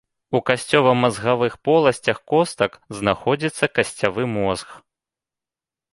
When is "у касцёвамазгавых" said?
0.37-1.53